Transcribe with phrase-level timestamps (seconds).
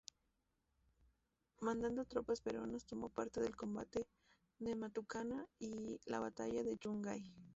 [1.59, 4.07] Mandando tropas peruanas tomo parte del combate
[4.57, 7.23] de Matucana y la batalla de Yungay.